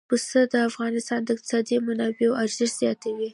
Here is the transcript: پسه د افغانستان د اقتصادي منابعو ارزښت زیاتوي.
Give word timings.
پسه 0.09 0.39
د 0.53 0.55
افغانستان 0.69 1.19
د 1.23 1.27
اقتصادي 1.35 1.75
منابعو 1.87 2.39
ارزښت 2.43 2.75
زیاتوي. 2.81 3.29